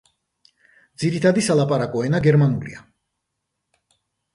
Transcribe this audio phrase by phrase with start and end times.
[1.03, 2.87] ძირითადი სალაპარაკო ენა გერმანულია.